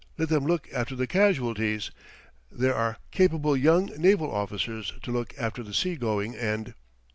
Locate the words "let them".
0.17-0.45